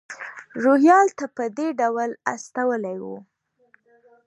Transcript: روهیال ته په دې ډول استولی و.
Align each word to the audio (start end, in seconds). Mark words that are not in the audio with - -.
روهیال 0.63 1.07
ته 1.17 1.25
په 1.35 1.43
دې 1.57 1.67
ډول 1.81 2.09
استولی 2.33 2.97
و. 3.03 3.05